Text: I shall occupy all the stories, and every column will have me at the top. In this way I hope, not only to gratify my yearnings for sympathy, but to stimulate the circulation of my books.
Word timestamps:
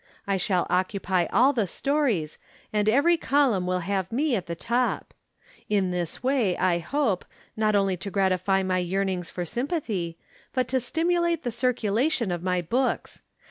I 0.25 0.35
shall 0.37 0.65
occupy 0.67 1.27
all 1.27 1.53
the 1.53 1.67
stories, 1.67 2.39
and 2.73 2.89
every 2.89 3.17
column 3.17 3.67
will 3.67 3.81
have 3.81 4.11
me 4.11 4.35
at 4.35 4.47
the 4.47 4.55
top. 4.55 5.13
In 5.69 5.91
this 5.91 6.23
way 6.23 6.57
I 6.57 6.79
hope, 6.79 7.23
not 7.55 7.75
only 7.75 7.97
to 7.97 8.09
gratify 8.09 8.63
my 8.63 8.79
yearnings 8.79 9.29
for 9.29 9.45
sympathy, 9.45 10.17
but 10.53 10.67
to 10.69 10.79
stimulate 10.79 11.43
the 11.43 11.51
circulation 11.51 12.31
of 12.31 12.41
my 12.41 12.63
books. 12.63 13.21